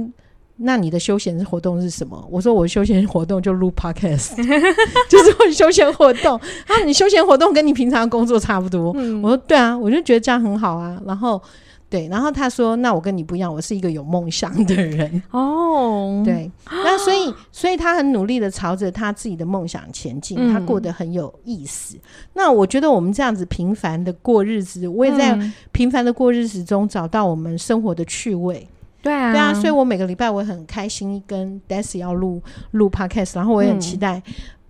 [0.58, 2.26] 那你的休闲活动是什么？
[2.32, 4.36] 我说我休闲活动就录 podcast，
[5.10, 6.38] 就是我休闲活动。
[6.38, 8.94] 啊，你休闲活动跟你平常工作差不多。
[8.96, 10.98] 嗯，我说对啊，我就觉得这样很好啊。
[11.06, 11.42] 然后
[11.90, 15.22] 对，然后他说，那我跟你不一样，我是一个有梦想的人。
[15.32, 21.96] 哦，对，那所以所以他很努力的朝着他自己的梦想前进，他过得很有意思。
[21.98, 22.02] 嗯，
[22.34, 25.38] 那我觉得我们这样子平凡的过日子，我也在
[25.72, 28.68] 平凡的过日子中找到我们生活的趣味。
[29.06, 32.42] 对啊，对啊，所以我每个礼拜我很开心跟 Daisy 要录
[32.72, 34.20] 录 Podcast，然后我也很期待，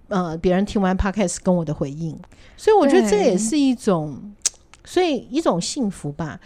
[0.09, 2.19] 嗯、呃，别人听完 Podcast 跟我的回应，
[2.57, 4.33] 所以我觉得这也是一种，
[4.83, 6.37] 所以一种幸福吧。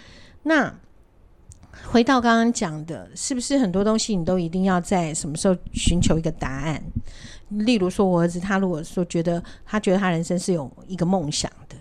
[0.44, 0.72] 那
[1.88, 6.80] 回到刚刚讲的，是不是很多东西你都一定要在什么时候寻求一个答案？
[7.48, 11.76] 例如说，我儿子他如果说觉得他觉得他人生是有一个梦想的，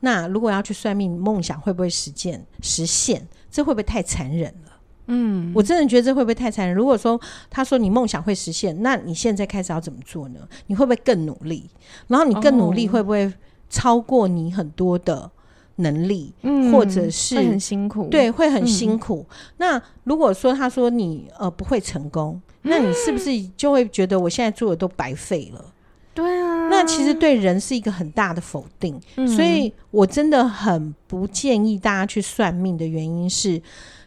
[0.00, 3.26] 那如果要去算命，梦想会不会实践实现？
[3.50, 4.63] 这会不会太残忍了？
[5.06, 6.74] 嗯，我真的觉得这会不会太残忍？
[6.74, 10.40] 如果说他说你梦想会实现，那你现在开始要怎么做呢？
[10.68, 11.68] 你会不会更努力？
[12.08, 13.30] 然后你更努力会不会
[13.68, 15.30] 超过你很多的
[15.76, 16.32] 能力？
[16.40, 18.08] 嗯，或者是很辛苦？
[18.08, 19.26] 对，会很辛苦。
[19.28, 25.72] 嗯，那如果说他说你呃不会成功，那你是不是就会觉得我现在做的都白费了？
[26.14, 28.98] 对啊，那其实对人是一个很大的否定。
[29.16, 33.60] 嗯，所以我真的很不建议大家去算命的原因是。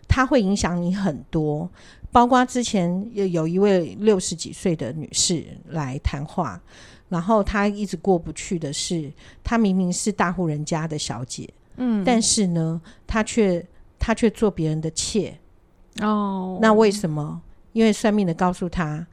[0.07, 1.69] 它会影响你很多，
[2.11, 6.59] 包括之前有有一位六十几岁的女士来谈话，
[7.09, 9.11] 然后她一直过不去的是，
[9.43, 13.65] 她明明是大户人家的小姐，嗯，但是呢，她却
[13.99, 15.37] 她却做别人的妾，
[16.01, 17.41] 哦，那为什么？
[17.73, 19.05] 因为算命的告诉她，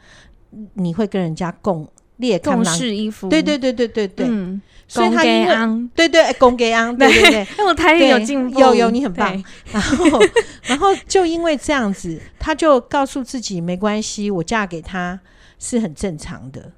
[0.74, 1.86] 你会跟人家共。
[2.16, 9.44] 列共事衣服，对对对对对对，嗯，所以他因为对对公给昂，对对对，那我台语有进步，有有你很棒。
[9.72, 10.20] 然后
[10.66, 15.18] 然后就因为这样子，他就告诉自己没关系，我嫁给他
[15.58, 16.72] 是很正常的。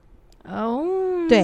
[0.45, 0.84] 哦，
[1.28, 1.41] 对，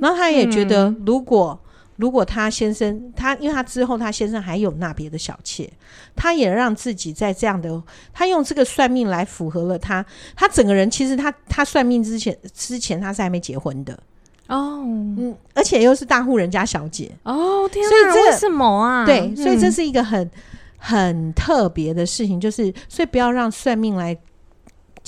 [0.00, 1.60] 然后他也觉得如果。
[1.98, 5.68] 如果他先生他，因为他之后他先生还有那别的小妾，
[6.14, 7.82] 他也让自己在这样的，
[8.12, 13.98] 他用这个算命来符合了他，他整个人其实他他算命之前之前他是还没结婚的。
[14.46, 17.10] 哦，嗯，而且又是大户人家小姐。
[17.24, 19.04] 哦，天啊，所以这为什么啊？
[19.04, 20.30] 对，所以这是一个很
[20.78, 24.16] 很特别的事情，就是所以不要让算命来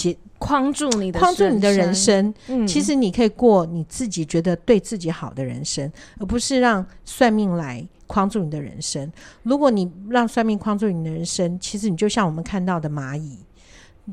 [0.08, 0.16] 结。
[0.40, 9.12] 框住你的框住你的人生，嗯，其实你可以过你自己觉得对自己好的人生，而不是让算命来框住你的人生。
[9.42, 13.38] 如果你让算命框住你的人生，其实你就像我们看到的蚂蚁，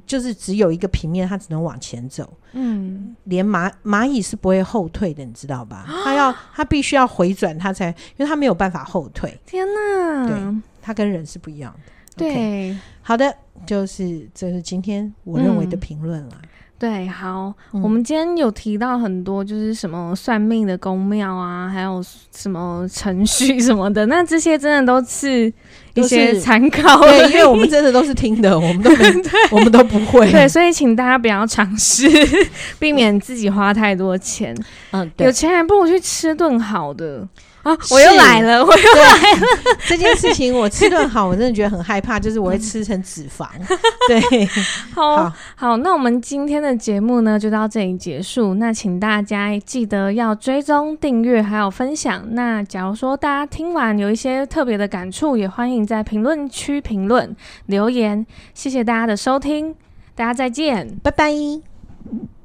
[0.05, 2.29] 就是只有一个平面，它只能往前走。
[2.51, 5.85] 嗯，连蚂蚂蚁是不会后退的，你知道吧？
[6.03, 9.39] 它要它必须要回转，它才，因为它没有办法后退。
[9.45, 10.27] 天哪！
[10.27, 11.91] 对，它跟人是不一样的。
[12.17, 13.33] 对，okay, 好的，
[13.65, 16.29] 就是这是今天我认为的评论了。
[16.33, 16.49] 嗯
[16.79, 21.99] 对，好，嗯、我们今天有提到很多，就是什么算命的宫庙啊，还有
[22.31, 25.51] 什么程序什么的，那这些真的都是
[25.95, 29.05] 一些参考，对，因为我们真的都是听的， 我们都没，
[29.49, 32.07] 我们都不会，对，所以请大家不要尝试，
[32.77, 34.55] 避免自己花太多钱。
[34.91, 37.27] 嗯，对，有钱还不如去吃顿好的。
[37.67, 37.77] 啊！
[37.91, 39.47] 我又来了，我又来了。
[39.87, 43.47] 这件事情我吃顿好，我真的觉得很害怕，就是我会吃成脂肪。
[44.07, 44.45] 对，
[44.93, 48.53] 好好，好，那我们今天的节目呢，就到这里结束。
[48.53, 52.23] 那请大家记得要追踪、订阅还有分享。
[52.31, 58.25] 那假如说大家听完有一些特别的感触，也欢迎在评论区评论留言。
[58.53, 59.75] 谢谢大家的收听，
[60.15, 62.36] 大家再见，拜拜。